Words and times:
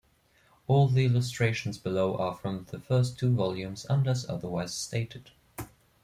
All 0.65 0.87
the 0.87 1.05
illustrations 1.05 1.77
below 1.77 2.17
are 2.17 2.33
from 2.33 2.65
the 2.71 2.79
first 2.79 3.19
two 3.19 3.35
volumes, 3.35 3.85
unless 3.87 4.27
otherwise 4.27 4.73
stated. 4.73 5.29